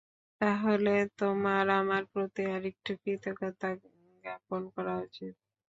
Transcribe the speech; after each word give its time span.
তাহলে, 0.41 0.91
তোমার 1.19 1.65
আমার 1.79 2.03
প্রতি 2.11 2.41
আরেকটু 2.55 2.91
কৃতজ্ঞতা 3.03 3.69
জ্ঞাপন 4.23 4.61
করা 4.75 4.93
উচিত। 5.05 5.33